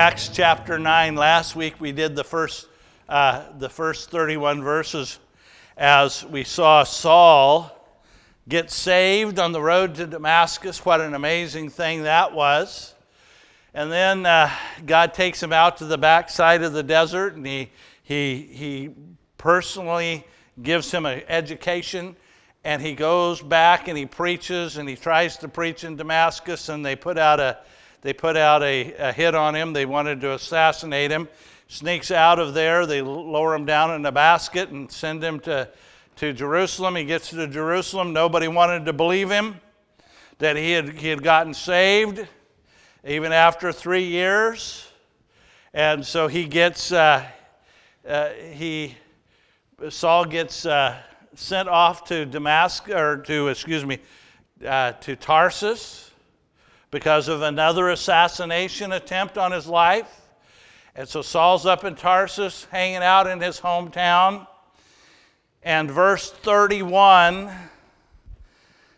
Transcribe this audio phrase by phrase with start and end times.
[0.00, 1.14] Acts chapter 9.
[1.14, 2.68] Last week we did the first,
[3.06, 5.18] uh, the first 31 verses
[5.76, 7.70] as we saw Saul
[8.48, 10.86] get saved on the road to Damascus.
[10.86, 12.94] What an amazing thing that was.
[13.74, 14.50] And then uh,
[14.86, 17.70] God takes him out to the backside of the desert and he,
[18.02, 18.90] he, he
[19.36, 20.26] personally
[20.62, 22.16] gives him an education
[22.64, 26.82] and he goes back and he preaches and he tries to preach in Damascus and
[26.86, 27.58] they put out a
[28.02, 29.72] they put out a, a hit on him.
[29.72, 31.28] They wanted to assassinate him.
[31.68, 32.86] Sneaks out of there.
[32.86, 35.68] They lower him down in a basket and send him to,
[36.16, 36.96] to Jerusalem.
[36.96, 38.12] He gets to Jerusalem.
[38.12, 39.60] Nobody wanted to believe him
[40.38, 42.26] that he had, he had gotten saved
[43.04, 44.88] even after three years.
[45.72, 47.24] And so he gets uh,
[48.08, 48.96] uh, he
[49.88, 50.98] Saul gets uh,
[51.34, 53.98] sent off to Damascus, or to, excuse me,
[54.66, 56.09] uh, to Tarsus
[56.90, 60.20] because of another assassination attempt on his life.
[60.94, 64.46] And so Saul's up in Tarsus, hanging out in his hometown.
[65.62, 67.50] And verse 31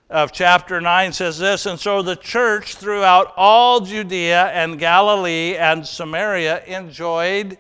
[0.09, 5.87] of chapter 9 says this And so the church throughout all Judea and Galilee and
[5.87, 7.59] Samaria enjoyed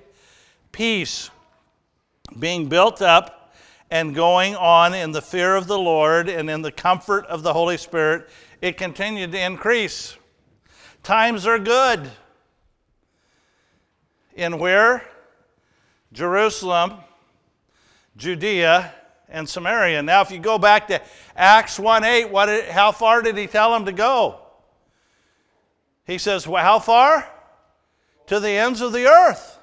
[0.70, 1.30] peace,
[2.39, 3.55] being built up
[3.91, 7.52] and going on in the fear of the Lord and in the comfort of the
[7.52, 8.28] Holy Spirit,
[8.62, 10.17] it continued to increase.
[11.03, 12.11] Times are good.
[14.34, 15.05] In where?
[16.12, 16.95] Jerusalem,
[18.17, 18.95] Judea,
[19.28, 20.03] and Samaria.
[20.03, 21.00] Now, if you go back to
[21.34, 24.39] Acts 1 8, what, how far did he tell them to go?
[26.06, 27.28] He says, well, How far?
[28.27, 29.58] To the ends of the earth,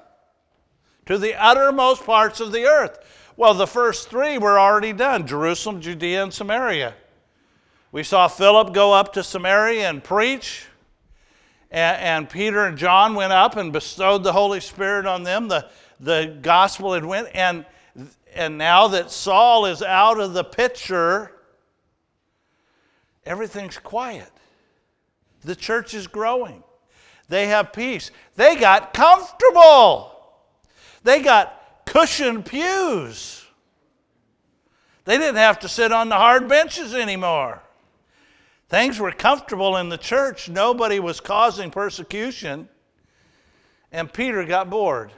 [1.06, 2.98] to the uttermost parts of the earth.
[3.36, 6.94] Well, the first three were already done Jerusalem, Judea, and Samaria.
[7.90, 10.66] We saw Philip go up to Samaria and preach.
[11.70, 15.48] And, and, Peter and John went up and bestowed the Holy Spirit on them.
[15.48, 15.68] The,
[16.00, 17.28] the gospel had went.
[17.34, 17.64] And,
[18.34, 21.32] and now that Saul is out of the picture,
[23.24, 24.30] everything's quiet.
[25.42, 26.62] The church is growing.
[27.28, 28.10] They have peace.
[28.34, 30.16] They got comfortable.
[31.04, 33.44] They got cushioned pews.
[35.04, 37.62] They didn't have to sit on the hard benches anymore.
[38.70, 40.48] Things were comfortable in the church.
[40.48, 42.68] Nobody was causing persecution.
[43.90, 45.10] And Peter got bored.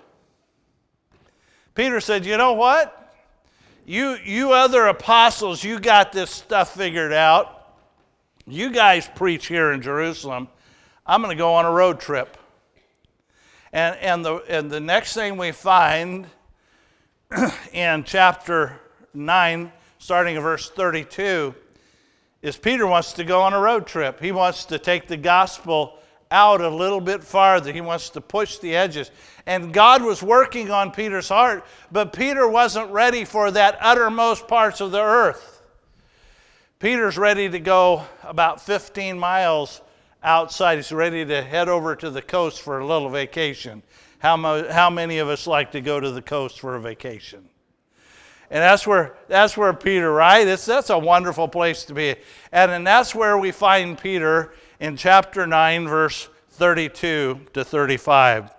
[1.75, 3.15] Peter said, You know what?
[3.85, 7.77] You, you other apostles, you got this stuff figured out.
[8.47, 10.49] You guys preach here in Jerusalem.
[11.05, 12.39] I'm going to go on a road trip.
[13.73, 16.27] And, and, the, and the next thing we find
[17.73, 18.81] in chapter
[19.13, 21.55] 9, starting in verse 32,
[22.43, 24.21] is Peter wants to go on a road trip.
[24.21, 25.99] He wants to take the gospel
[26.31, 27.73] out a little bit farther.
[27.73, 29.11] He wants to push the edges.
[29.47, 34.81] And God was working on Peter's heart, but Peter wasn't ready for that uttermost parts
[34.81, 35.63] of the earth.
[36.81, 39.83] Peter's ready to go about 15 miles
[40.25, 40.77] outside.
[40.77, 43.85] He's ready to head over to the coast for a little vacation.
[44.19, 47.49] How, mo- how many of us like to go to the coast for a vacation?
[48.53, 50.47] And that's where, that's where Peter, right?
[50.47, 52.17] It's, that's a wonderful place to be.
[52.53, 58.51] And, and that's where we find Peter in chapter 9, verse 32 to 35.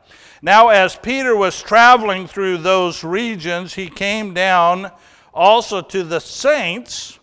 [0.42, 4.92] Now, as Peter was traveling through those regions, he came down
[5.32, 7.20] also to the saints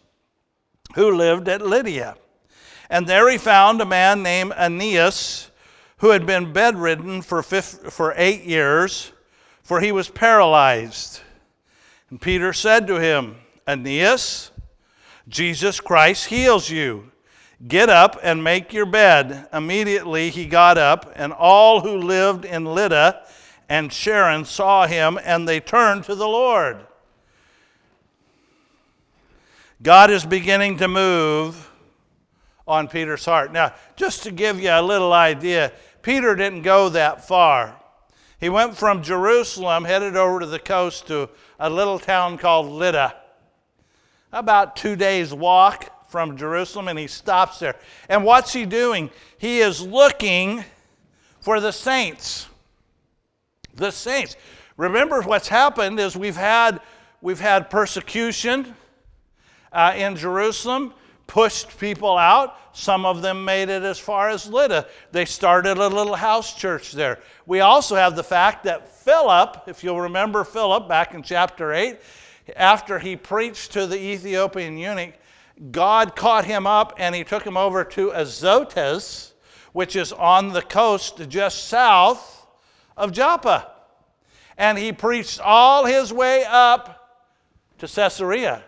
[0.95, 2.15] who lived at Lydda.
[2.89, 5.51] And there he found a man named Aeneas
[5.97, 9.11] who had been bedridden for, for eight years,
[9.65, 11.23] for he was paralyzed.
[12.11, 14.51] And Peter said to him, Aeneas,
[15.29, 17.11] Jesus Christ heals you.
[17.67, 19.49] Get up and make your bed.
[19.53, 23.25] Immediately he got up, and all who lived in Lydda
[23.71, 26.85] and Sharon saw him, and they turned to the Lord.
[29.81, 31.71] God is beginning to move
[32.67, 33.53] on Peter's heart.
[33.53, 37.80] Now, just to give you a little idea, Peter didn't go that far.
[38.41, 41.29] He went from Jerusalem, headed over to the coast to
[41.59, 43.15] a little town called Lydda.
[44.33, 47.77] About two days' walk from Jerusalem, and he stops there.
[48.09, 49.11] And what's he doing?
[49.37, 50.65] He is looking
[51.41, 52.47] for the saints.
[53.75, 54.37] The saints.
[54.79, 56.81] Remember what's happened is we've had
[57.21, 58.75] we've had persecution
[59.71, 60.95] uh, in Jerusalem
[61.31, 62.57] pushed people out.
[62.73, 64.89] Some of them made it as far as Lydda.
[65.13, 67.21] They started a little house church there.
[67.47, 72.01] We also have the fact that Philip, if you'll remember Philip back in chapter 8,
[72.57, 75.15] after he preached to the Ethiopian eunuch,
[75.71, 79.33] God caught him up and he took him over to Azotus,
[79.73, 82.45] which is on the coast just south
[82.97, 83.71] of Joppa.
[84.59, 87.21] And he preached all his way up
[87.79, 88.65] to Caesarea.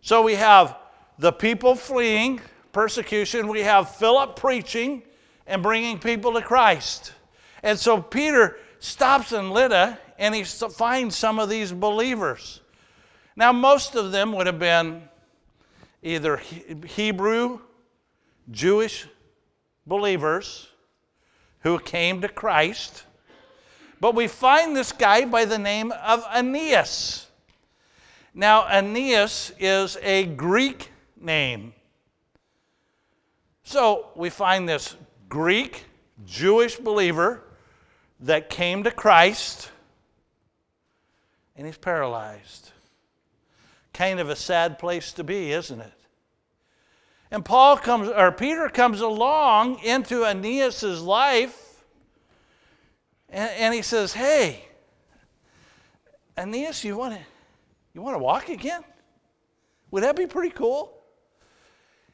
[0.00, 0.74] So we have
[1.18, 2.40] the people fleeing
[2.72, 5.02] persecution, we have Philip preaching
[5.46, 7.12] and bringing people to Christ.
[7.62, 12.60] And so Peter stops in Lydda and he finds some of these believers.
[13.36, 15.02] Now, most of them would have been
[16.02, 16.40] either
[16.86, 17.60] Hebrew,
[18.50, 19.06] Jewish
[19.86, 20.68] believers
[21.60, 23.04] who came to Christ.
[24.00, 27.26] But we find this guy by the name of Aeneas.
[28.34, 31.72] Now, Aeneas is a Greek name.
[33.64, 34.96] So we find this
[35.28, 35.84] Greek
[36.24, 37.44] Jewish believer
[38.20, 39.70] that came to Christ
[41.58, 42.70] and he's paralyzed.
[43.92, 45.92] Kind of a sad place to be, isn't it?
[47.30, 51.84] And Paul comes, or Peter comes along into Aeneas' life,
[53.28, 54.64] and, and he says, Hey,
[56.38, 57.20] Aeneas, you want to
[57.92, 58.84] you want to walk again?
[59.90, 60.97] Would that be pretty cool?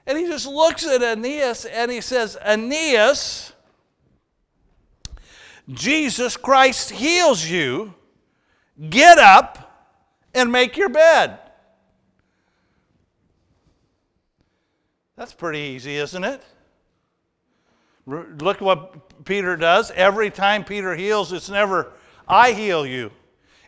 [0.06, 3.52] And he just looks at Aeneas and he says, Aeneas,
[5.72, 7.94] Jesus Christ heals you.
[8.90, 9.88] Get up
[10.34, 11.38] and make your bed.
[15.16, 16.42] That's pretty easy, isn't it?
[18.06, 19.90] Look what Peter does.
[19.92, 21.92] Every time Peter heals, it's never,
[22.28, 23.10] I heal you.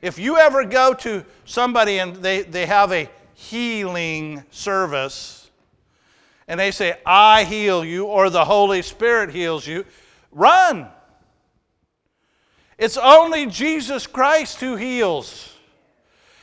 [0.02, 5.45] If you ever go to somebody and they, they have a healing service
[6.48, 9.84] and they say, I heal you, or the Holy Spirit heals you,
[10.30, 10.88] run.
[12.78, 15.54] It's only Jesus Christ who heals.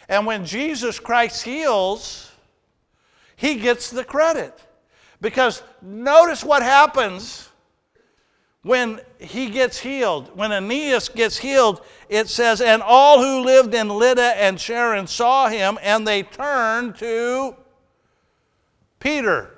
[0.09, 2.31] And when Jesus Christ heals,
[3.35, 4.59] he gets the credit.
[5.21, 7.49] Because notice what happens
[8.63, 10.35] when he gets healed.
[10.35, 15.47] When Aeneas gets healed, it says, And all who lived in Lydda and Sharon saw
[15.47, 17.55] him, and they turned to
[18.99, 19.52] Peter.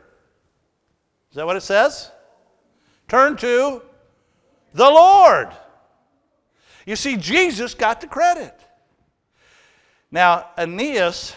[1.35, 2.11] Is that what it says?
[3.09, 3.81] Turn to
[4.73, 5.49] the Lord.
[6.85, 8.57] You see, Jesus got the credit.
[10.09, 11.35] Now, Aeneas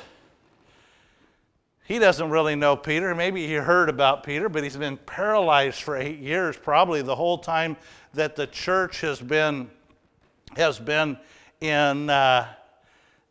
[1.89, 3.13] he doesn't really know Peter.
[3.13, 7.39] Maybe he heard about Peter, but he's been paralyzed for eight years, probably the whole
[7.39, 7.77] time
[8.15, 9.69] that the church has been,
[10.57, 11.19] has been
[11.61, 12.47] in, uh,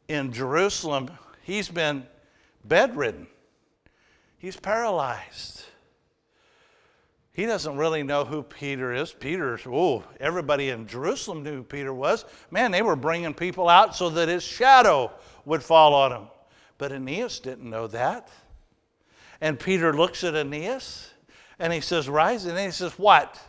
[0.10, 1.10] in Jerusalem.
[1.44, 2.06] He's been
[2.66, 3.28] bedridden,
[4.38, 5.63] he's paralyzed.
[7.38, 9.13] He doesn't really know who Peter is.
[9.13, 12.25] Peter's, oh, everybody in Jerusalem knew who Peter was.
[12.50, 15.12] Man, they were bringing people out so that his shadow
[15.45, 16.28] would fall on him.
[16.80, 18.30] But Aeneas didn't know that.
[19.39, 21.12] And Peter looks at Aeneas
[21.60, 22.45] and he says, Rise.
[22.45, 23.39] And he says, What?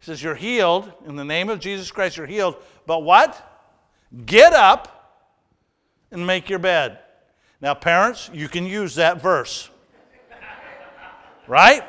[0.00, 0.92] He says, You're healed.
[1.06, 2.56] In the name of Jesus Christ, you're healed.
[2.84, 3.64] But what?
[4.26, 5.24] Get up
[6.10, 6.98] and make your bed.
[7.62, 9.70] Now, parents, you can use that verse.
[11.46, 11.82] right?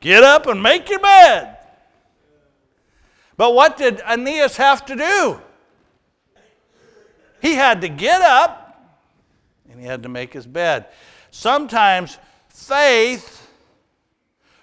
[0.00, 1.56] Get up and make your bed.
[3.36, 5.40] But what did Aeneas have to do?
[7.40, 8.68] He had to get up
[9.70, 10.86] and he had to make his bed.
[11.30, 13.48] Sometimes faith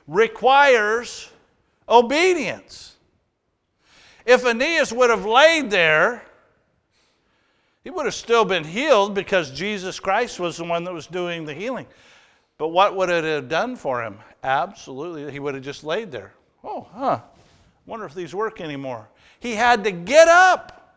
[0.08, 1.30] requires
[1.88, 2.96] obedience.
[4.26, 6.26] If Aeneas would have laid there,
[7.84, 11.46] he would have still been healed because Jesus Christ was the one that was doing
[11.46, 11.86] the healing.
[12.58, 14.20] But what would it have done for him?
[14.44, 16.34] Absolutely, he would have just laid there.
[16.64, 17.20] Oh, huh.
[17.86, 19.08] Wonder if these work anymore.
[19.40, 20.96] He had to get up.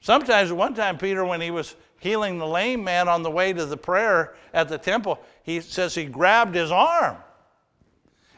[0.00, 3.66] Sometimes, one time, Peter, when he was healing the lame man on the way to
[3.66, 7.16] the prayer at the temple, he says he grabbed his arm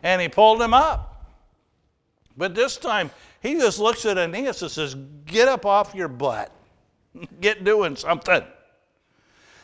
[0.02, 1.26] and he pulled him up.
[2.36, 3.10] But this time,
[3.42, 4.94] he just looks at Aeneas and says,
[5.26, 6.52] Get up off your butt.
[7.40, 8.42] Get doing something.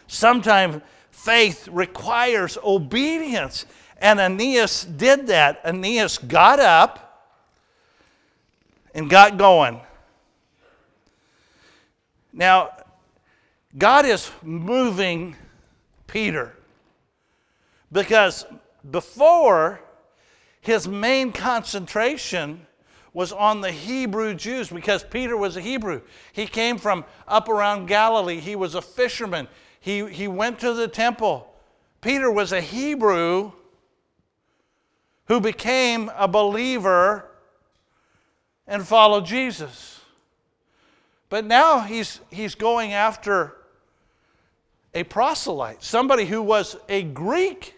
[0.06, 0.82] Sometimes
[1.14, 3.66] faith requires obedience.
[3.98, 5.60] And Aeneas did that.
[5.64, 7.30] Aeneas got up
[8.94, 9.80] and got going.
[12.32, 12.70] Now,
[13.78, 15.36] God is moving
[16.06, 16.54] Peter
[17.90, 18.44] because
[18.90, 19.80] before
[20.60, 22.66] his main concentration
[23.12, 26.02] was on the Hebrew Jews because Peter was a Hebrew.
[26.32, 28.40] He came from up around Galilee.
[28.40, 29.46] He was a fisherman.
[29.84, 31.46] He, he went to the temple.
[32.00, 33.52] Peter was a Hebrew
[35.26, 37.28] who became a believer
[38.66, 40.00] and followed Jesus.
[41.28, 43.58] But now he's, he's going after
[44.94, 47.74] a proselyte, somebody who was a Greek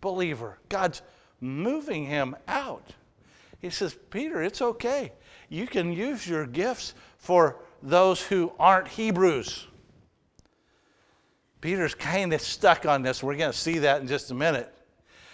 [0.00, 0.56] believer.
[0.70, 1.02] God's
[1.42, 2.94] moving him out.
[3.60, 5.12] He says, Peter, it's okay.
[5.50, 9.66] You can use your gifts for those who aren't Hebrews.
[11.60, 13.22] Peter's kind of stuck on this.
[13.22, 14.72] We're going to see that in just a minute.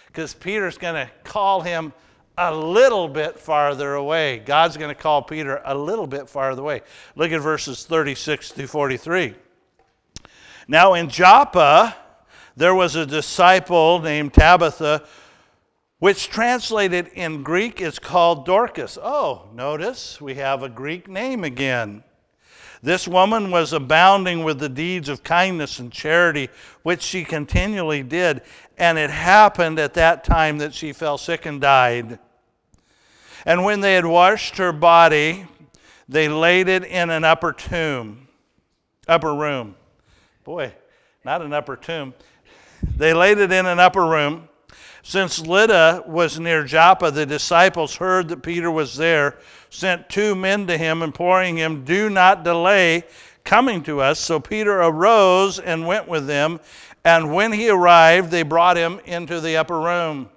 [0.07, 1.93] Because Peter's going to call him
[2.39, 4.39] a little bit farther away.
[4.39, 6.83] God's going to call Peter a little bit farther away.
[7.15, 9.35] Look at verses 36 through 43.
[10.67, 11.97] Now in Joppa,
[12.57, 15.05] there was a disciple named Tabitha,
[15.99, 18.99] which translated in Greek is called Dorcas.
[19.01, 22.03] Oh, notice we have a Greek name again.
[22.85, 26.51] This woman was abounding with the deeds of kindness and charity,
[26.83, 28.43] which she continually did.
[28.77, 32.19] And it happened at that time that she fell sick and died.
[33.47, 35.47] And when they had washed her body,
[36.11, 38.29] they laid it in an upper tomb,
[39.09, 39.77] upper room.
[40.45, 40.75] Boy,
[41.25, 42.13] not an upper tomb.
[42.99, 44.51] They laid it in an upper room.
[45.07, 49.37] Since Lydda was near Joppa, the disciples heard that Peter was there,
[49.69, 53.05] sent two men to him, imploring him, Do not delay
[53.45, 54.19] coming to us.
[54.19, 56.59] So Peter arose and went with them.
[57.05, 60.31] And when he arrived, they brought him into the upper room.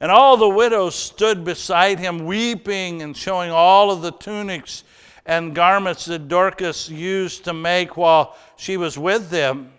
[0.00, 4.84] And all the widows stood beside him, weeping and showing all of the tunics
[5.26, 9.72] and garments that Dorcas used to make while she was with them.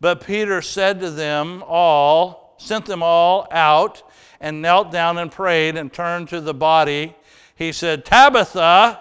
[0.00, 4.02] But Peter said to them all, sent them all out,
[4.40, 7.14] and knelt down and prayed and turned to the body.
[7.54, 9.00] He said, Tabitha,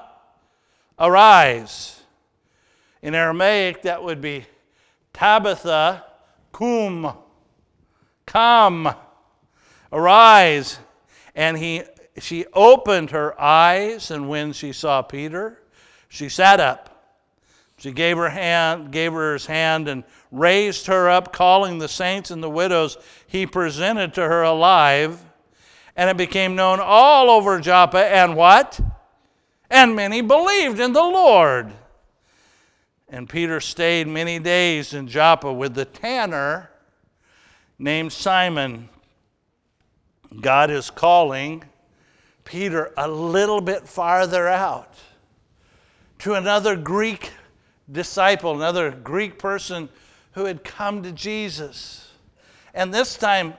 [1.00, 2.01] arise.
[3.01, 4.46] In Aramaic, that would be
[5.13, 6.05] Tabitha,
[6.51, 7.17] cum,
[8.25, 8.93] come,
[9.91, 10.79] arise.
[11.36, 11.84] And he,
[12.20, 15.62] she opened her eyes, and when she saw Peter,
[16.08, 16.89] she sat up.
[17.77, 20.03] She gave her hand, gave her his hand, and
[20.34, 22.98] raised her up, calling the saints and the widows.
[23.28, 25.24] He presented to her alive,
[25.96, 28.04] and it became known all over Joppa.
[28.04, 28.80] And what?
[29.70, 31.72] And many believed in the Lord.
[33.08, 36.72] And Peter stayed many days in Joppa with the tanner
[37.78, 38.90] named Simon.
[40.42, 41.63] God is calling
[42.44, 44.96] Peter a little bit farther out
[46.20, 47.32] to another Greek
[47.92, 49.90] disciple, another Greek person
[50.34, 52.12] who had come to Jesus.
[52.74, 53.54] And this time,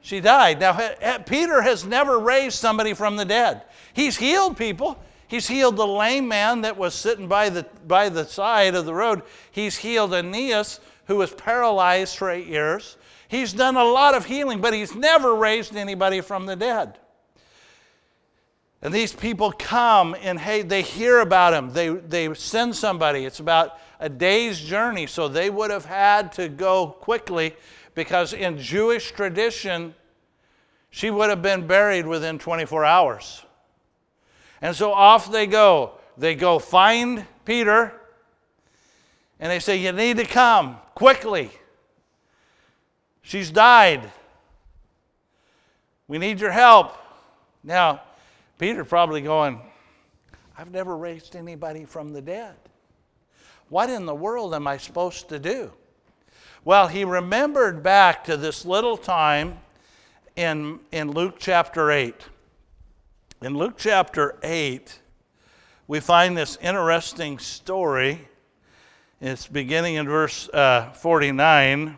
[0.00, 0.60] she died.
[0.60, 3.62] Now, Peter has never raised somebody from the dead.
[3.92, 5.02] He's healed people.
[5.28, 8.94] He's healed the lame man that was sitting by the, by the side of the
[8.94, 9.22] road.
[9.52, 12.96] He's healed Aeneas, who was paralyzed for eight years.
[13.28, 16.98] He's done a lot of healing, but he's never raised anybody from the dead.
[18.82, 21.72] And these people come and hey, they hear about him.
[21.72, 23.24] They, they send somebody.
[23.24, 27.54] It's about a day's journey, so they would have had to go quickly
[27.94, 29.94] because in Jewish tradition,
[30.88, 33.44] she would have been buried within 24 hours.
[34.62, 35.92] And so off they go.
[36.16, 37.92] They go find Peter
[39.38, 41.50] and they say, You need to come quickly.
[43.22, 44.10] She's died.
[46.08, 46.96] We need your help.
[47.62, 48.02] Now,
[48.58, 49.60] Peter probably going,
[50.58, 52.56] I've never raised anybody from the dead.
[53.70, 55.72] What in the world am I supposed to do?
[56.64, 59.58] Well, he remembered back to this little time
[60.34, 62.14] in, in Luke chapter 8.
[63.42, 64.98] In Luke chapter 8,
[65.86, 68.28] we find this interesting story.
[69.20, 71.96] It's beginning in verse uh, 49.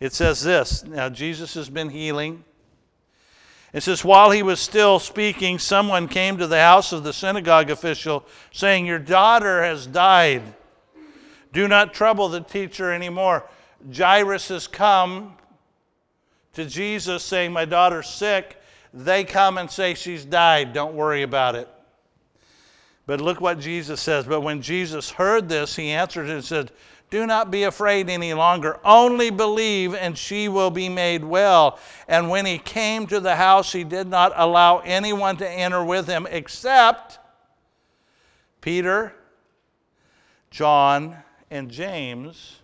[0.00, 2.42] It says this Now, Jesus has been healing
[3.72, 7.70] it says, While he was still speaking, someone came to the house of the synagogue
[7.70, 10.42] official, saying, Your daughter has died.
[11.52, 13.44] Do not trouble the teacher anymore.
[13.94, 15.36] Jairus has come
[16.54, 18.56] to Jesus saying, My daughter's sick.
[18.94, 20.72] They come and say, She's died.
[20.72, 21.68] Don't worry about it.
[23.06, 24.26] But look what Jesus says.
[24.26, 26.70] But when Jesus heard this, he answered and said,
[27.10, 28.78] do not be afraid any longer.
[28.84, 31.78] Only believe, and she will be made well.
[32.06, 36.06] And when he came to the house, he did not allow anyone to enter with
[36.06, 37.18] him except
[38.60, 39.14] Peter,
[40.50, 41.16] John,
[41.50, 42.56] and James,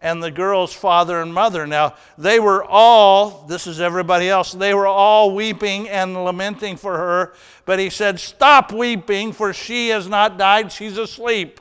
[0.00, 1.64] and the girl's father and mother.
[1.64, 6.96] Now, they were all, this is everybody else, they were all weeping and lamenting for
[6.96, 7.34] her.
[7.64, 11.60] But he said, Stop weeping, for she has not died, she's asleep.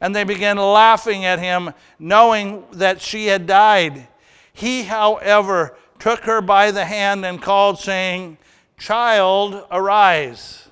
[0.00, 4.08] And they began laughing at him, knowing that she had died.
[4.52, 8.38] He, however, took her by the hand and called, saying,
[8.78, 10.68] Child, arise.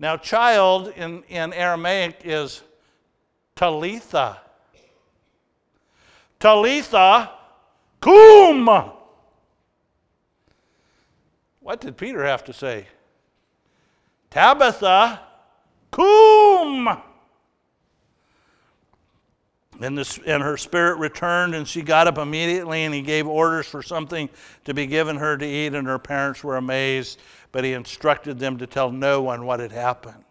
[0.00, 2.62] Now, child in, in Aramaic is
[3.54, 4.40] Talitha.
[6.40, 7.30] Talitha,
[8.00, 8.66] Cum!
[11.60, 12.86] What did Peter have to say?
[14.30, 15.20] Tabitha,
[15.90, 17.02] cum!
[19.80, 23.66] And, this, and her spirit returned, and she got up immediately, and he gave orders
[23.66, 24.28] for something
[24.64, 27.18] to be given her to eat, and her parents were amazed,
[27.50, 30.22] but he instructed them to tell no one what had happened.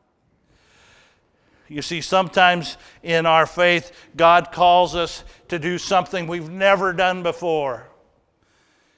[1.68, 7.22] You see, sometimes in our faith, God calls us to do something we've never done
[7.24, 7.88] before.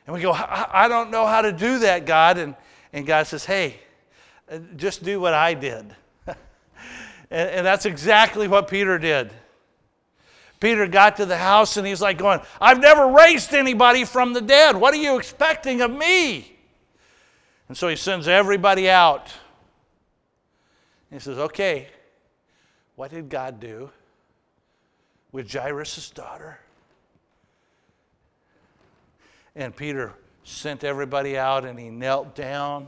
[0.07, 2.37] And we go, I don't know how to do that, God.
[2.37, 2.55] And,
[2.93, 3.79] and God says, Hey,
[4.49, 5.93] uh, just do what I did.
[6.27, 6.37] and,
[7.29, 9.31] and that's exactly what Peter did.
[10.61, 14.41] Peter got to the house and he's like going, I've never raised anybody from the
[14.41, 14.75] dead.
[14.77, 16.55] What are you expecting of me?
[17.67, 19.33] And so he sends everybody out.
[21.11, 21.87] he says, Okay,
[22.95, 23.89] what did God do
[25.31, 26.59] with Jairus' daughter?
[29.55, 30.13] And Peter
[30.43, 32.87] sent everybody out and he knelt down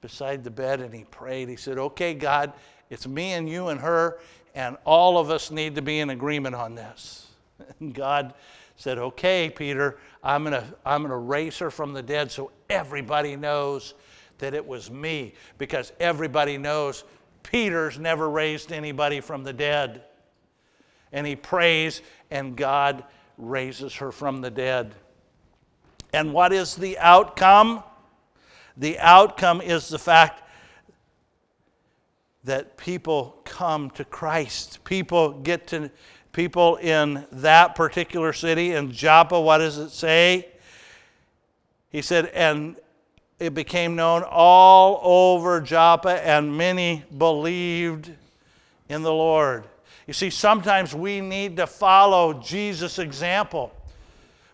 [0.00, 1.48] beside the bed and he prayed.
[1.48, 2.52] He said, Okay, God,
[2.90, 4.18] it's me and you and her,
[4.54, 7.26] and all of us need to be in agreement on this.
[7.80, 8.34] And God
[8.76, 13.36] said, Okay, Peter, I'm going to I'm to raise her from the dead so everybody
[13.36, 13.94] knows
[14.38, 17.04] that it was me, because everybody knows
[17.44, 20.02] Peter's never raised anybody from the dead.
[21.12, 23.04] And he prays, and God
[23.38, 24.94] raises her from the dead.
[26.12, 27.82] And what is the outcome?
[28.76, 30.41] The outcome is the fact
[32.44, 34.82] that people come to Christ.
[34.84, 35.90] People get to,
[36.32, 40.48] people in that particular city, in Joppa, what does it say?
[41.90, 42.76] He said, and
[43.38, 48.10] it became known all over Joppa, and many believed
[48.88, 49.64] in the Lord.
[50.06, 53.72] You see, sometimes we need to follow Jesus' example.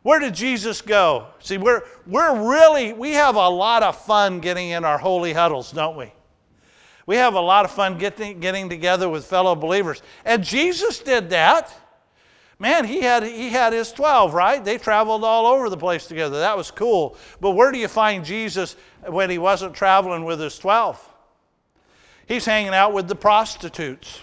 [0.02, 1.26] Where did Jesus go?
[1.40, 5.72] See, we're, we're really, we have a lot of fun getting in our holy huddles,
[5.72, 6.12] don't we?
[7.08, 10.02] We have a lot of fun getting, getting together with fellow believers.
[10.26, 11.74] And Jesus did that.
[12.58, 14.62] Man, he had, he had his 12, right?
[14.62, 16.38] They traveled all over the place together.
[16.40, 17.16] That was cool.
[17.40, 21.02] But where do you find Jesus when he wasn't traveling with his 12?
[22.26, 24.20] He's hanging out with the prostitutes.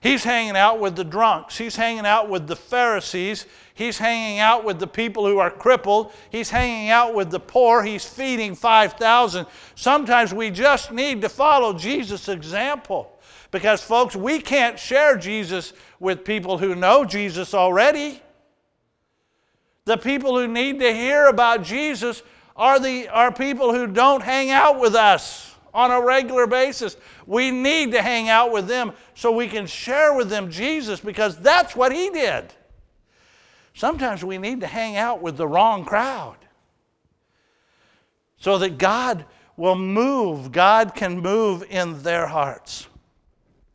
[0.00, 1.58] He's hanging out with the drunks.
[1.58, 3.44] He's hanging out with the Pharisees.
[3.74, 6.12] He's hanging out with the people who are crippled.
[6.30, 7.82] He's hanging out with the poor.
[7.82, 9.46] He's feeding 5,000.
[9.74, 13.10] Sometimes we just need to follow Jesus' example.
[13.50, 18.22] Because, folks, we can't share Jesus with people who know Jesus already.
[19.86, 22.22] The people who need to hear about Jesus
[22.56, 26.96] are, the, are people who don't hang out with us on a regular basis.
[27.26, 31.36] We need to hang out with them so we can share with them Jesus because
[31.38, 32.52] that's what he did.
[33.74, 36.36] Sometimes we need to hang out with the wrong crowd
[38.38, 39.24] so that God
[39.56, 42.86] will move, God can move in their hearts.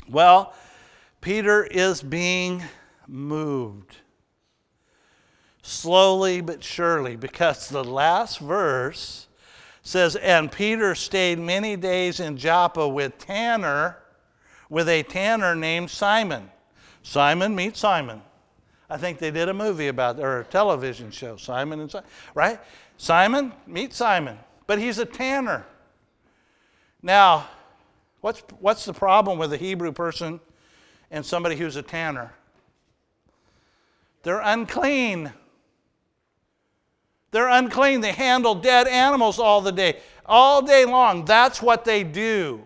[0.08, 0.54] Well,
[1.22, 2.64] Peter is being
[3.08, 3.98] moved
[5.62, 9.28] slowly but surely because the last verse
[9.82, 13.98] says, And Peter stayed many days in Joppa with tanner,
[14.70, 16.50] with a tanner named Simon.
[17.04, 18.22] Simon meets Simon.
[18.90, 22.60] I think they did a movie about or a television show, Simon and Simon, right?
[22.98, 25.66] Simon meet Simon, but he's a tanner.
[27.02, 27.48] Now,
[28.22, 30.40] what's, what's the problem with a Hebrew person
[31.12, 32.34] and somebody who's a tanner?
[34.24, 35.32] They're unclean.
[37.32, 38.02] They're unclean.
[38.02, 41.26] They handle dead animals all the day, all day long.
[41.26, 42.66] That's what they do.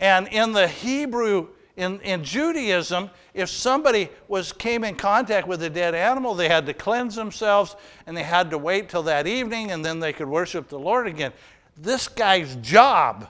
[0.00, 5.70] And in the Hebrew, in, in Judaism, if somebody was came in contact with a
[5.70, 9.72] dead animal, they had to cleanse themselves and they had to wait till that evening
[9.72, 11.32] and then they could worship the Lord again.
[11.76, 13.28] This guy's job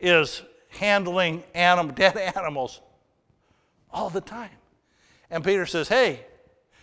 [0.00, 2.80] is handling anim, dead animals
[3.92, 4.50] all the time.
[5.30, 6.26] And Peter says, Hey,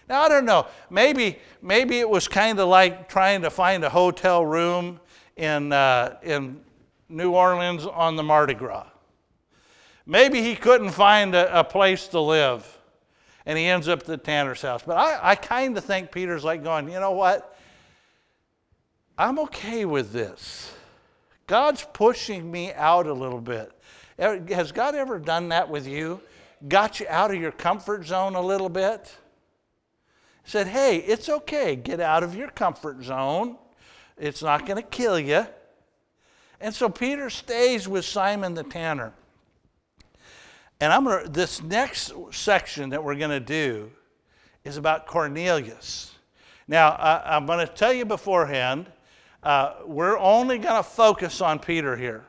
[0.08, 0.67] now, I don't know.
[0.89, 4.99] Maybe, maybe it was kind of like trying to find a hotel room
[5.38, 6.62] in, uh, in
[7.08, 8.86] New Orleans on the Mardi Gras.
[10.05, 12.65] Maybe he couldn't find a, a place to live,
[13.45, 14.83] and he ends up at the tanner's house.
[14.85, 17.57] But I, I kind of think Peter's like going, you know what?
[19.17, 20.73] I'm okay with this.
[21.47, 23.71] God's pushing me out a little bit.
[24.17, 26.21] Has God ever done that with you?
[26.67, 29.13] Got you out of your comfort zone a little bit?
[30.43, 31.75] said, Hey, it's okay.
[31.75, 33.57] Get out of your comfort zone.
[34.17, 35.45] It's not going to kill you.
[36.59, 39.13] And so Peter stays with Simon the tanner.
[40.79, 43.91] And I'm gonna, this next section that we're going to do
[44.63, 46.13] is about Cornelius.
[46.67, 48.88] Now, I, am going to tell you beforehand,
[49.43, 52.23] uh, we're only going to focus on Peter here.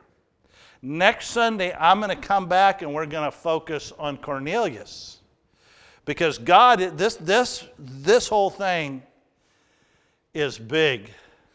[0.81, 5.19] Next Sunday, I'm going to come back and we're going to focus on Cornelius.
[6.03, 9.01] Because God, this, this, this whole thing
[10.33, 11.09] is big.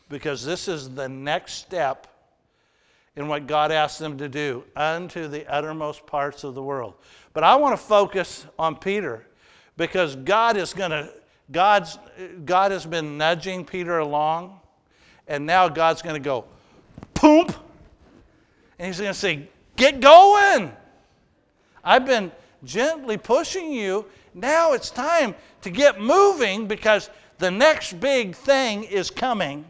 [0.09, 2.10] Because this is the next step
[3.21, 6.95] in what God asked them to do unto the uttermost parts of the world.
[7.35, 9.27] But I want to focus on Peter
[9.77, 11.13] because God is going to
[11.53, 11.99] God's
[12.47, 14.59] God has been nudging Peter along
[15.29, 16.47] and now God's going to go
[17.13, 17.55] poop
[18.79, 20.73] and he's going to say get going.
[21.85, 22.33] I've been
[22.65, 24.07] gently pushing you.
[24.33, 29.67] Now it's time to get moving because the next big thing is coming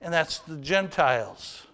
[0.00, 1.68] and that's the Gentiles.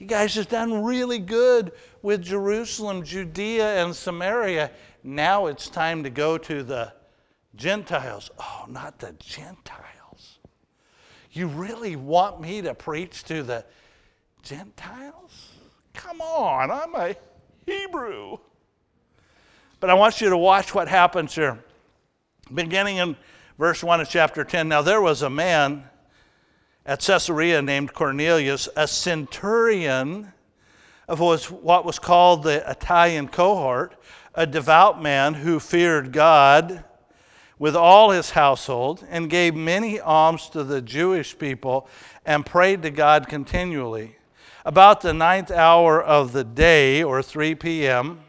[0.00, 4.70] You guys have done really good with Jerusalem, Judea, and Samaria.
[5.04, 6.94] Now it's time to go to the
[7.54, 8.30] Gentiles.
[8.38, 10.38] Oh, not the Gentiles.
[11.32, 13.66] You really want me to preach to the
[14.42, 15.50] Gentiles?
[15.92, 17.14] Come on, I'm a
[17.66, 18.38] Hebrew.
[19.80, 21.62] But I want you to watch what happens here.
[22.54, 23.18] Beginning in
[23.58, 24.66] verse 1 of chapter 10.
[24.66, 25.89] Now there was a man
[26.86, 30.32] at Caesarea named Cornelius, a centurion
[31.08, 33.96] of what was called the Italian cohort,
[34.34, 36.84] a devout man who feared God
[37.58, 41.88] with all his household and gave many alms to the Jewish people
[42.24, 44.16] and prayed to God continually.
[44.64, 48.20] About the ninth hour of the day, or 3 p.m.,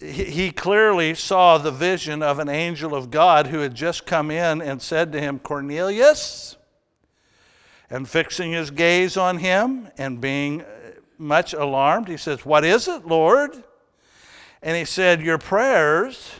[0.00, 4.62] he clearly saw the vision of an angel of God who had just come in
[4.62, 6.56] and said to him, Cornelius.
[7.90, 10.66] And fixing his gaze on him and being uh,
[11.16, 13.64] much alarmed, he says, What is it, Lord?
[14.62, 16.32] And he said, Your prayers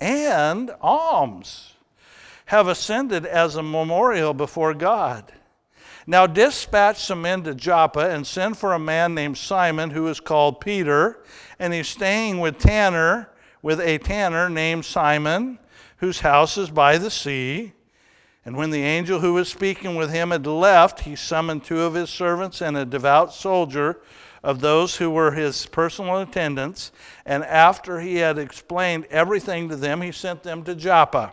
[0.00, 1.74] and alms
[2.46, 5.30] have ascended as a memorial before God.
[6.06, 10.20] Now dispatch some men to Joppa and send for a man named Simon who is
[10.20, 11.22] called Peter
[11.58, 13.30] and he's staying with Tanner,
[13.62, 15.58] with a tanner named Simon,
[15.98, 17.72] whose house is by the sea.
[18.44, 21.94] And when the angel who was speaking with him had left, he summoned two of
[21.94, 24.00] his servants and a devout soldier
[24.42, 26.92] of those who were his personal attendants.
[27.24, 31.32] And after he had explained everything to them, he sent them to Joppa.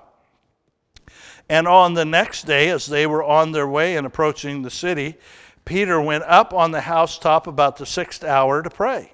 [1.51, 5.17] And on the next day, as they were on their way and approaching the city,
[5.65, 9.11] Peter went up on the housetop about the sixth hour to pray.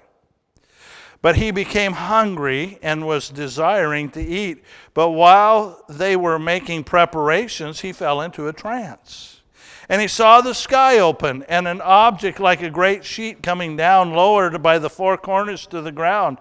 [1.20, 4.62] But he became hungry and was desiring to eat.
[4.94, 9.40] But while they were making preparations, he fell into a trance.
[9.88, 14.12] And he saw the sky open and an object like a great sheet coming down,
[14.12, 16.38] lowered by the four corners to the ground.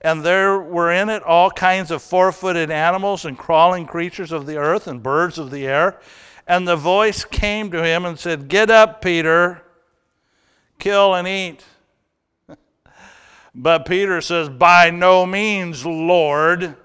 [0.00, 4.46] And there were in it all kinds of four footed animals and crawling creatures of
[4.46, 5.98] the earth and birds of the air.
[6.46, 9.62] And the voice came to him and said, Get up, Peter,
[10.78, 11.64] kill and eat.
[13.54, 16.76] But Peter says, By no means, Lord,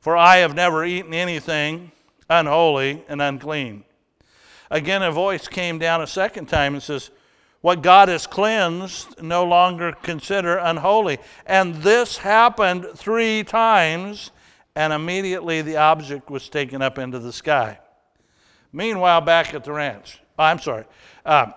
[0.00, 1.92] for I have never eaten anything
[2.28, 3.84] unholy and unclean.
[4.70, 7.10] Again, a voice came down a second time and says,
[7.60, 11.18] What God has cleansed, no longer consider unholy.
[11.44, 14.30] And this happened three times,
[14.74, 17.78] and immediately the object was taken up into the sky.
[18.72, 20.84] Meanwhile, back at the ranch, oh, I'm sorry.
[21.24, 21.52] Uh,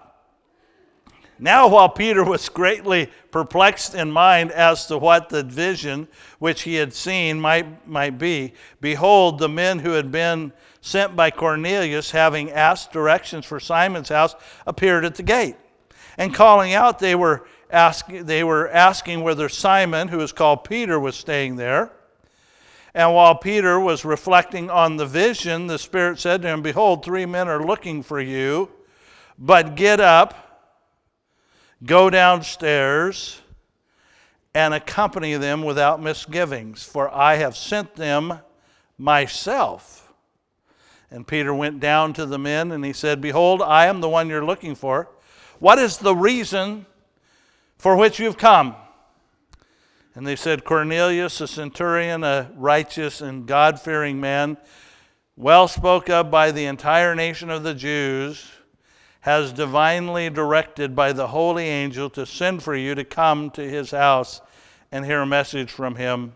[1.40, 6.08] now, while Peter was greatly perplexed in mind as to what the vision
[6.40, 11.32] which he had seen might, might be, behold, the men who had been sent by
[11.32, 14.36] Cornelius, having asked directions for Simon's house,
[14.68, 15.56] appeared at the gate.
[16.18, 17.46] And calling out, they were,
[18.10, 21.92] they were asking whether Simon, who is called Peter, was staying there.
[22.94, 27.26] And while Peter was reflecting on the vision, the Spirit said to him, Behold, three
[27.26, 28.70] men are looking for you,
[29.40, 30.44] but get up
[31.86, 33.42] Go downstairs
[34.54, 38.40] and accompany them without misgivings, for I have sent them
[38.98, 40.14] myself.
[41.12, 44.30] And Peter went down to the men and he said, Behold, I am the one
[44.30, 45.10] you're looking for.
[45.64, 46.86] What is the reason
[47.78, 48.76] for which you've come?
[50.14, 54.58] And they said, Cornelius, a centurion, a righteous and God fearing man,
[55.38, 58.52] well spoke of by the entire nation of the Jews
[59.22, 63.92] has divinely directed by the holy angel to send for you to come to his
[63.92, 64.42] house
[64.92, 66.34] and hear a message from him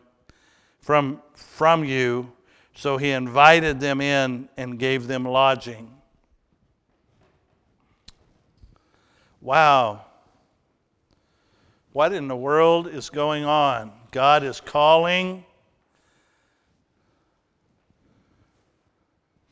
[0.80, 2.32] from from you
[2.74, 5.97] so he invited them in and gave them lodging
[9.48, 10.02] wow
[11.94, 15.46] what in the world is going on god is calling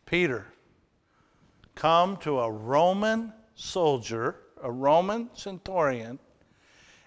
[0.05, 0.45] Peter,
[1.73, 6.19] come to a Roman soldier, a Roman centurion,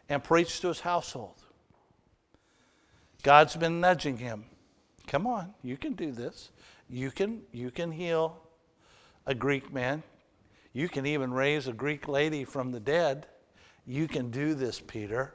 [0.08, 1.36] and preach to his household.
[3.22, 4.44] God's been nudging him.
[5.06, 6.50] Come on, you can do this.
[6.90, 8.36] You can, you can heal
[9.26, 10.02] a Greek man.
[10.78, 13.26] You can even raise a Greek lady from the dead.
[13.84, 15.34] You can do this, Peter.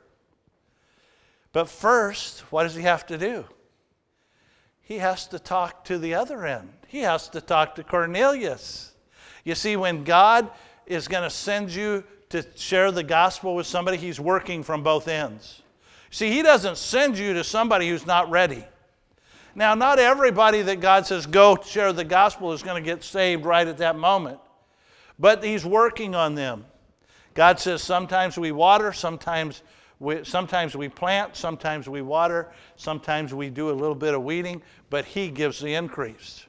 [1.52, 3.44] But first, what does he have to do?
[4.84, 6.70] He has to talk to the other end.
[6.88, 8.94] He has to talk to Cornelius.
[9.44, 10.50] You see, when God
[10.86, 15.10] is going to send you to share the gospel with somebody, he's working from both
[15.10, 15.62] ends.
[16.10, 18.64] See, he doesn't send you to somebody who's not ready.
[19.56, 23.44] Now, not everybody that God says go share the gospel is going to get saved
[23.44, 24.40] right at that moment,
[25.24, 26.66] but he's working on them.
[27.34, 29.64] God says sometimes we water, sometimes
[29.98, 34.62] we, sometimes we plant, sometimes we water, sometimes we do a little bit of weeding,
[34.90, 36.46] but he gives the increase.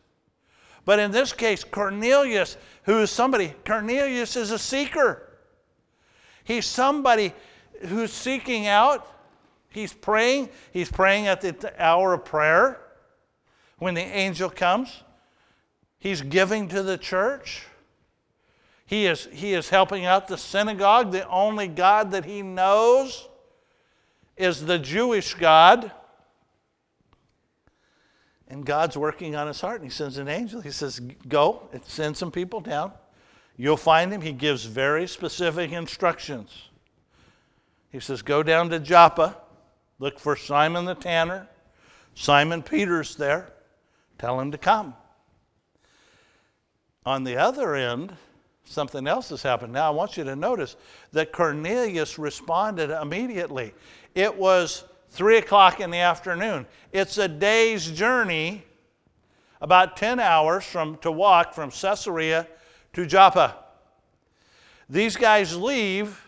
[0.84, 5.38] But in this case, Cornelius, who is somebody, Cornelius is a seeker.
[6.42, 7.32] He's somebody
[7.82, 9.06] who's seeking out.
[9.68, 10.48] He's praying.
[10.72, 12.80] He's praying at the hour of prayer
[13.78, 15.04] when the angel comes.
[16.00, 17.66] He's giving to the church.
[18.86, 23.28] He is, he is helping out the synagogue, the only God that he knows
[24.36, 25.90] is the Jewish God.
[28.48, 30.60] And God's working on his heart, and he sends an angel.
[30.60, 32.92] He says, Go and send some people down.
[33.56, 34.20] You'll find him.
[34.20, 36.68] He gives very specific instructions.
[37.90, 39.38] He says, Go down to Joppa,
[39.98, 41.48] look for Simon the tanner.
[42.14, 43.52] Simon Peter's there.
[44.18, 44.94] Tell him to come.
[47.06, 48.14] On the other end,
[48.64, 49.72] something else has happened.
[49.72, 50.76] Now, I want you to notice
[51.12, 53.74] that Cornelius responded immediately.
[54.14, 56.66] It was three o'clock in the afternoon.
[56.92, 58.64] It's a day's journey,
[59.60, 62.48] about 10 hours from, to walk from Caesarea
[62.94, 63.56] to Joppa.
[64.88, 66.20] These guys leave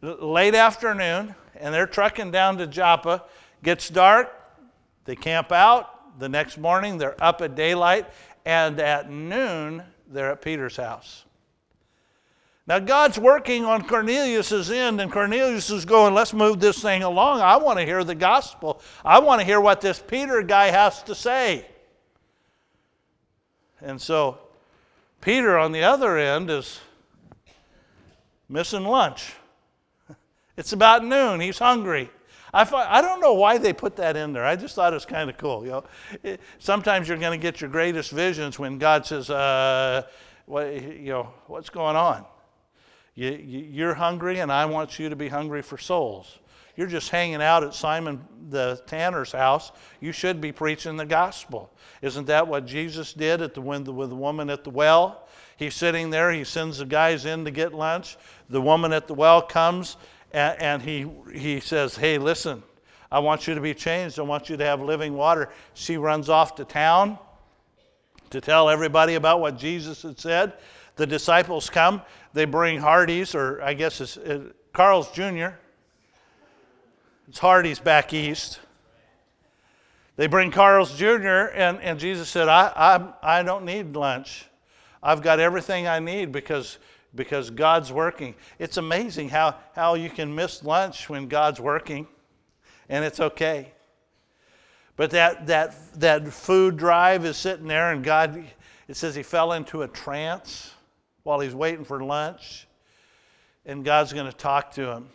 [0.00, 3.24] late afternoon and they're trucking down to Joppa.
[3.62, 4.32] Gets dark,
[5.04, 6.18] they camp out.
[6.18, 8.06] The next morning, they're up at daylight,
[8.44, 11.23] and at noon, they're at Peter's house.
[12.66, 17.42] Now, God's working on Cornelius's end, and Cornelius is going, let's move this thing along.
[17.42, 18.80] I want to hear the gospel.
[19.04, 21.66] I want to hear what this Peter guy has to say.
[23.82, 24.38] And so,
[25.20, 26.80] Peter on the other end is
[28.48, 29.34] missing lunch.
[30.56, 31.40] It's about noon.
[31.40, 32.08] He's hungry.
[32.52, 34.44] I, I don't know why they put that in there.
[34.44, 35.64] I just thought it was kind of cool.
[35.64, 35.84] You know,
[36.22, 40.02] it, sometimes you're going to get your greatest visions when God says, uh,
[40.46, 42.24] what, you know, what's going on?
[43.14, 46.38] You, you're hungry, and I want you to be hungry for souls.
[46.76, 49.70] You're just hanging out at Simon the tanner's house.
[50.00, 51.70] You should be preaching the gospel.
[52.02, 55.28] Isn't that what Jesus did at the, with the woman at the well?
[55.56, 56.32] He's sitting there.
[56.32, 58.16] He sends the guys in to get lunch.
[58.50, 59.96] The woman at the well comes,
[60.32, 62.64] and, and he, he says, Hey, listen,
[63.12, 64.18] I want you to be changed.
[64.18, 65.50] I want you to have living water.
[65.74, 67.18] She runs off to town
[68.30, 70.54] to tell everybody about what Jesus had said.
[70.96, 72.02] The disciples come.
[72.32, 74.18] They bring Hardee's, or I guess it's
[74.72, 75.56] Carl's Jr.
[77.28, 78.60] It's Hardee's back east.
[80.16, 82.72] They bring Carl's Jr., and, and Jesus said, I,
[83.22, 84.46] I, I don't need lunch.
[85.02, 86.78] I've got everything I need because,
[87.14, 88.34] because God's working.
[88.58, 92.06] It's amazing how, how you can miss lunch when God's working,
[92.88, 93.72] and it's okay.
[94.96, 98.44] But that, that, that food drive is sitting there, and God,
[98.86, 100.73] it says he fell into a trance
[101.24, 102.68] while he's waiting for lunch,
[103.66, 105.08] and God's going to talk to him.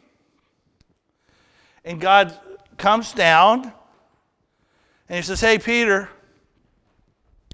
[1.86, 2.38] And God
[2.78, 3.72] comes down
[5.08, 6.10] and he says, Hey, Peter,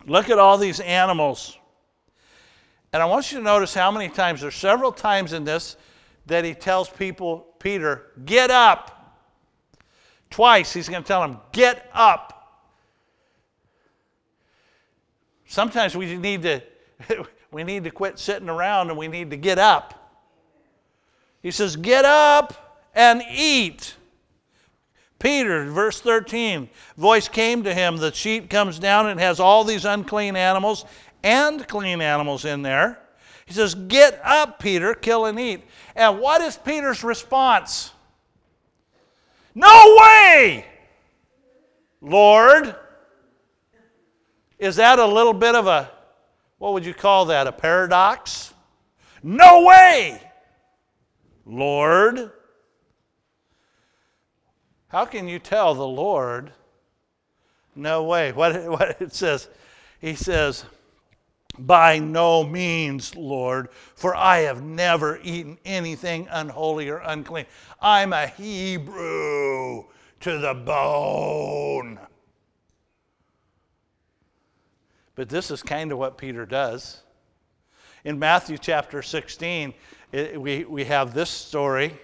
[0.08, 1.58] look at all these animals.
[2.92, 5.76] And I want you to notice how many times, there's several times in this
[6.28, 8.92] that he tells people, Peter, get up.
[10.30, 12.32] Twice he's going to tell him, get up.
[15.46, 16.62] Sometimes we need to
[17.56, 20.12] we need to quit sitting around and we need to get up.
[21.42, 23.96] He says, Get up and eat.
[25.20, 27.96] Peter, verse 13, voice came to him.
[27.96, 30.84] The sheet comes down and has all these unclean animals
[31.24, 33.00] and clean animals in there.
[33.46, 35.64] He says, Get up, Peter, kill and eat.
[35.96, 37.94] And what is Peter's response?
[39.56, 40.66] No way,
[42.02, 42.76] Lord.
[44.60, 45.90] Is that a little bit of a,
[46.58, 48.54] what would you call that, a paradox?
[49.22, 50.22] No way,
[51.46, 52.32] Lord.
[54.88, 56.52] How can you tell the Lord,
[57.76, 58.32] no way?
[58.32, 59.50] What, what it says,
[60.00, 60.64] he says,
[61.58, 67.46] By no means, Lord, for I have never eaten anything unholy or unclean.
[67.82, 69.84] I'm a Hebrew
[70.22, 72.00] to the bone.
[75.16, 77.02] But this is kind of what Peter does.
[78.04, 79.74] In Matthew chapter 16,
[80.12, 81.98] it, we, we have this story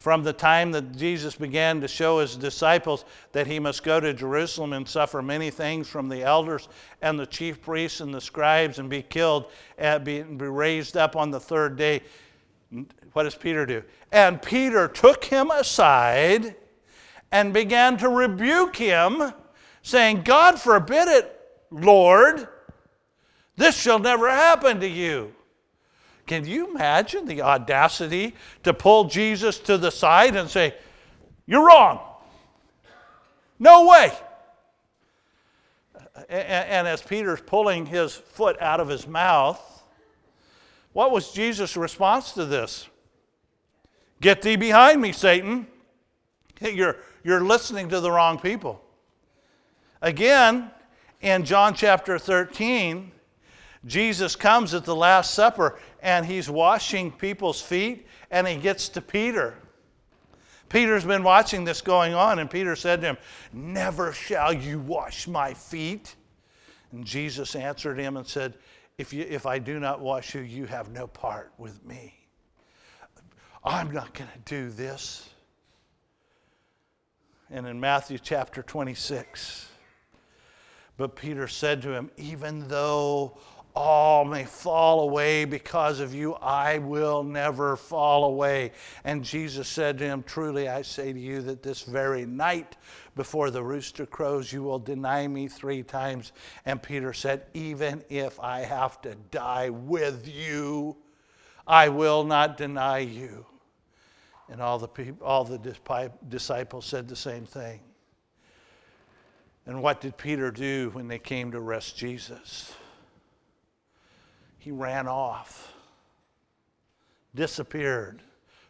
[0.00, 4.14] from the time that Jesus began to show his disciples that he must go to
[4.14, 6.68] Jerusalem and suffer many things from the elders
[7.02, 11.16] and the chief priests and the scribes and be killed and be, be raised up
[11.16, 12.00] on the third day.
[13.12, 13.82] What does Peter do?
[14.10, 16.56] And Peter took him aside
[17.30, 19.32] and began to rebuke him,
[19.82, 21.39] saying, God forbid it,
[21.70, 22.48] Lord,
[23.56, 25.34] this shall never happen to you.
[26.26, 30.74] Can you imagine the audacity to pull Jesus to the side and say,
[31.46, 32.00] You're wrong?
[33.58, 34.12] No way.
[36.28, 39.60] And, as Peter's pulling his foot out of his mouth,
[40.92, 42.88] what was Jesus' response to this?
[44.20, 45.66] Get thee behind me, Satan.
[46.60, 48.82] You're, you're listening to the wrong people.
[50.02, 50.70] Again,
[51.20, 53.12] in John chapter 13,
[53.86, 59.00] Jesus comes at the Last Supper and he's washing people's feet and he gets to
[59.00, 59.56] Peter.
[60.68, 63.18] Peter's been watching this going on, and Peter said to him,
[63.52, 66.14] Never shall you wash my feet.
[66.92, 68.54] And Jesus answered him and said,
[68.96, 72.14] If, you, if I do not wash you, you have no part with me.
[73.64, 75.28] I'm not going to do this.
[77.50, 79.69] And in Matthew chapter 26,
[81.00, 83.38] but Peter said to him, Even though
[83.74, 88.72] all may fall away because of you, I will never fall away.
[89.04, 92.76] And Jesus said to him, Truly I say to you that this very night
[93.16, 96.32] before the rooster crows, you will deny me three times.
[96.66, 100.98] And Peter said, Even if I have to die with you,
[101.66, 103.46] I will not deny you.
[104.50, 107.80] And all the, people, all the disciples said the same thing.
[109.70, 112.74] And what did Peter do when they came to arrest Jesus?
[114.60, 115.72] he ran off,
[117.34, 118.22] disappeared,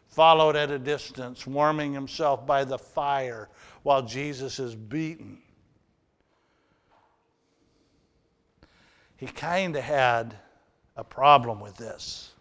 [0.07, 3.49] followed at a distance, warming himself by the fire
[3.83, 5.37] while Jesus is beaten.
[9.17, 10.33] He kind of had
[10.95, 12.31] a problem with this.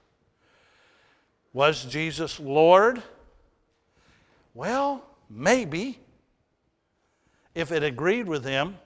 [1.52, 3.02] Was Jesus Lord?
[4.54, 5.98] Well, maybe.
[7.54, 8.76] If it agreed with him,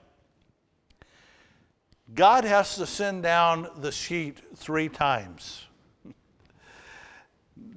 [2.13, 5.65] God has to send down the sheet three times.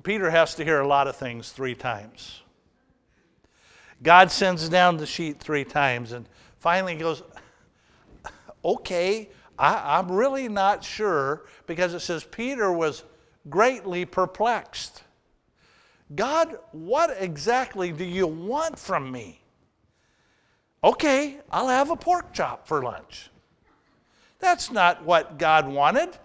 [0.02, 2.42] Peter has to hear a lot of things three times.
[4.02, 7.22] God sends down the sheet three times and finally goes,
[8.64, 13.02] Okay, I, am really not sure because it says Peter was
[13.48, 15.02] greatly perplexed.
[16.14, 19.40] God, what exactly do you want from me?
[20.82, 23.30] Okay, I'll have a pork chop for lunch.
[24.38, 26.16] That's not what God wanted.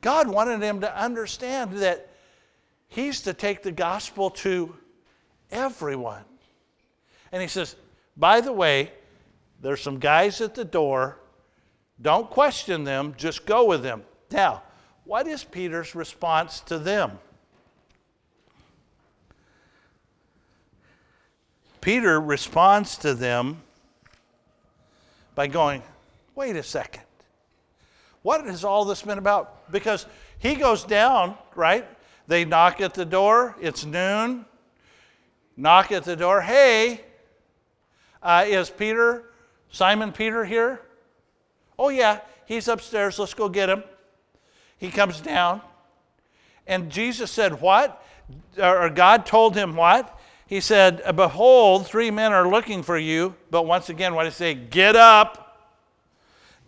[0.00, 2.08] God wanted him to understand that
[2.88, 4.74] he's to take the gospel to
[5.50, 6.24] everyone.
[7.32, 7.76] And he says,
[8.16, 8.92] by the way,
[9.60, 11.18] there's some guys at the door.
[12.00, 14.02] Don't question them, just go with them.
[14.30, 14.62] Now,
[15.04, 17.18] what is Peter's response to them?
[21.82, 23.62] Peter responds to them
[25.40, 25.82] by going,
[26.34, 27.02] wait a second.
[28.20, 29.72] What has all this been about?
[29.72, 30.04] Because
[30.38, 31.88] he goes down, right?
[32.26, 33.56] They knock at the door.
[33.58, 34.44] It's noon.
[35.56, 36.42] Knock at the door.
[36.42, 37.00] Hey,
[38.22, 39.30] uh, is Peter,
[39.70, 40.82] Simon Peter here?
[41.78, 43.18] Oh, yeah, he's upstairs.
[43.18, 43.82] Let's go get him.
[44.76, 45.62] He comes down.
[46.66, 48.04] And Jesus said, What?
[48.62, 50.19] Or God told him what?
[50.50, 53.34] He said, Behold, three men are looking for you.
[53.50, 54.54] But once again, what did he say?
[54.54, 55.50] Get up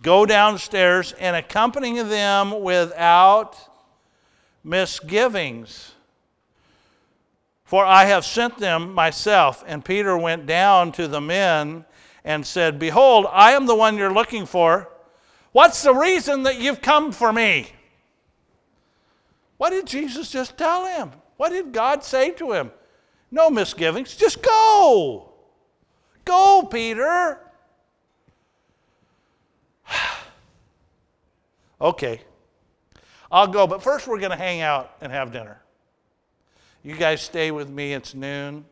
[0.03, 3.57] go downstairs and accompany them without
[4.65, 5.93] misgivings.
[7.65, 9.65] For I have sent them myself.
[9.67, 11.87] And Peter went down to the men
[12.25, 14.89] and said, Behold, I am the one you're looking for.
[15.53, 17.69] What's the reason that you've come for me?
[19.57, 21.13] What did Jesus just tell him?
[21.37, 22.71] What did God say to him?
[23.33, 25.31] No misgivings, just go.
[26.27, 27.41] Go, Peter.
[31.81, 32.21] okay,
[33.33, 35.63] I'll go, but first we're going to hang out and have dinner.
[36.83, 38.67] You guys stay with me, it's noon.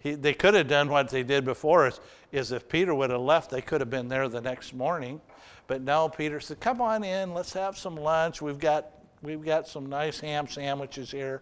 [0.00, 2.00] He, they could have done what they did before us
[2.32, 5.20] is if Peter would have left, they could have been there the next morning.
[5.68, 8.42] But no, Peter said, Come on in, let's have some lunch.
[8.42, 8.90] We've got,
[9.22, 11.40] we've got some nice ham sandwiches here.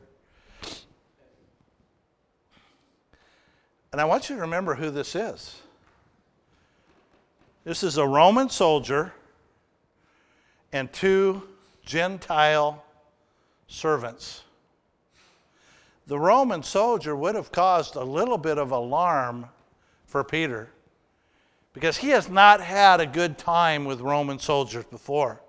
[3.92, 5.60] And I want you to remember who this is.
[7.64, 9.12] This is a Roman soldier
[10.72, 11.42] and two
[11.84, 12.82] Gentile
[13.68, 14.42] servants.
[16.06, 19.46] The Roman soldier would have caused a little bit of alarm
[20.06, 20.70] for Peter
[21.74, 25.40] because he has not had a good time with Roman soldiers before.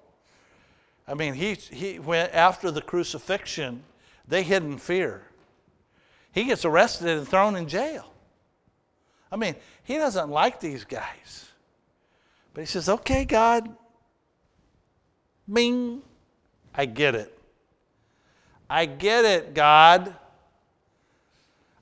[1.07, 3.83] I mean, he, he went after the crucifixion,
[4.27, 5.23] they hid in fear.
[6.31, 8.12] He gets arrested and thrown in jail.
[9.33, 11.49] I mean, he doesn't like these guys.
[12.53, 13.67] But he says, okay, God,
[15.51, 16.03] Bing.
[16.75, 17.37] I get it.
[18.69, 20.15] I get it, God.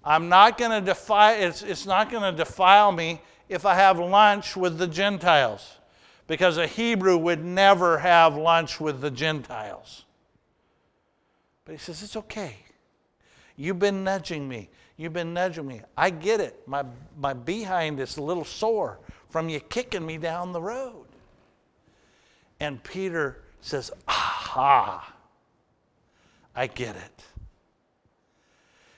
[0.03, 3.99] I'm not going to defile, it's, it's not going to defile me if I have
[3.99, 5.77] lunch with the Gentiles,
[6.27, 10.05] because a Hebrew would never have lunch with the Gentiles.
[11.65, 12.55] But he says, It's okay.
[13.57, 14.69] You've been nudging me.
[15.01, 15.81] You've been nudging me.
[15.97, 16.61] I get it.
[16.67, 16.85] My,
[17.17, 18.99] my behind is a little sore
[19.31, 21.07] from you kicking me down the road.
[22.59, 25.11] And Peter says, Aha,
[26.55, 27.23] I get it.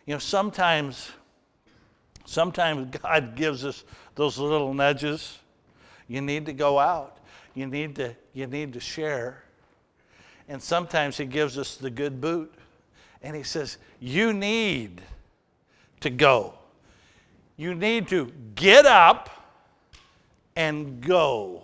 [0.05, 1.09] You know, sometimes,
[2.25, 3.85] sometimes God gives us
[4.15, 5.39] those little nudges.
[6.09, 7.19] You need to go out.
[7.53, 9.41] You need to, you need to share.
[10.49, 12.53] And sometimes He gives us the good boot.
[13.21, 15.01] And He says, You need
[16.03, 16.53] to go.
[17.57, 19.29] You need to get up
[20.55, 21.63] and go.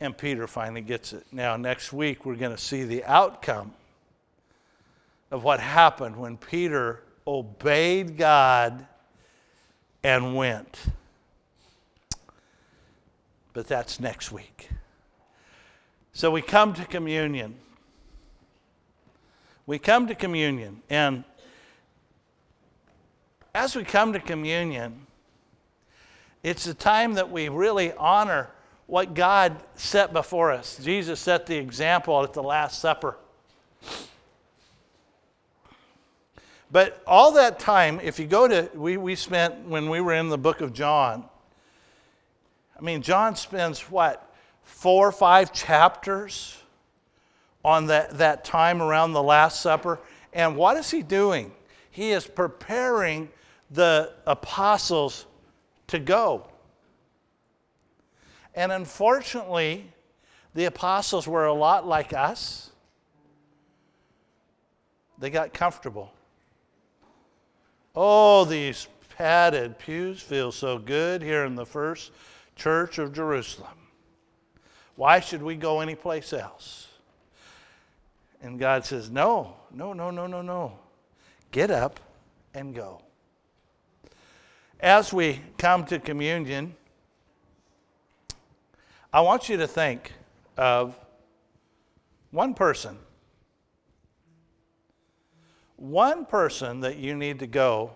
[0.00, 1.24] And Peter finally gets it.
[1.32, 3.72] Now, next week, we're going to see the outcome
[5.30, 8.86] of what happened when Peter obeyed God
[10.02, 10.78] and went.
[13.52, 14.68] But that's next week.
[16.12, 17.56] So we come to communion.
[19.66, 20.82] We come to communion.
[20.90, 21.24] And
[23.56, 25.06] as we come to communion,
[26.42, 28.50] it's a time that we really honor
[28.86, 30.78] what God set before us.
[30.82, 33.16] Jesus set the example at the Last Supper.
[36.70, 40.28] But all that time, if you go to, we, we spent when we were in
[40.28, 41.24] the book of John,
[42.78, 44.34] I mean, John spends what,
[44.64, 46.58] four or five chapters
[47.64, 49.98] on that, that time around the Last Supper.
[50.34, 51.52] And what is he doing?
[51.90, 53.30] He is preparing
[53.70, 55.26] the apostles
[55.88, 56.46] to go.
[58.54, 59.90] And unfortunately,
[60.54, 62.70] the apostles were a lot like us.
[65.18, 66.12] They got comfortable.
[67.94, 72.12] Oh, these padded pews feel so good here in the first
[72.54, 73.76] church of Jerusalem.
[74.96, 76.88] Why should we go anyplace else?
[78.42, 80.78] And God says, No, no, no, no, no, no.
[81.50, 82.00] Get up
[82.54, 83.02] and go.
[84.80, 86.74] As we come to communion,
[89.12, 90.12] I want you to think
[90.56, 90.98] of
[92.30, 92.98] one person.
[95.76, 97.92] One person that you need to go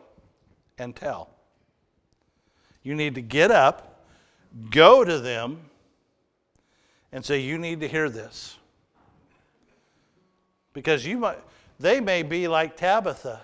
[0.78, 1.30] and tell.
[2.82, 4.06] You need to get up,
[4.70, 5.60] go to them,
[7.12, 8.56] and say, You need to hear this.
[10.72, 11.38] Because you might,
[11.78, 13.42] they may be like Tabitha.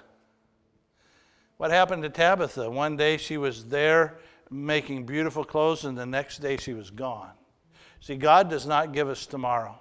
[1.57, 2.71] What happened to Tabitha?
[2.71, 4.19] One day she was there
[4.51, 7.33] making beautiful clothes, and the next day she was gone.
[8.01, 9.79] See, God does not give us tomorrow.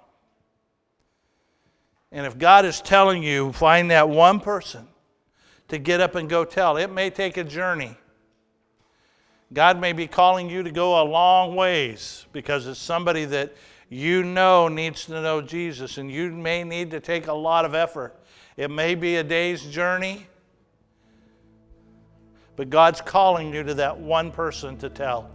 [2.10, 4.88] And if God is telling you, find that one person
[5.68, 6.76] to get up and go tell.
[6.76, 7.96] It may take a journey.
[9.52, 13.54] God may be calling you to go a long ways because it's somebody that
[13.88, 17.74] you know needs to know Jesus, and you may need to take a lot of
[17.74, 18.16] effort.
[18.56, 20.26] It may be a day's journey,
[22.56, 25.30] but God's calling you to that one person to tell.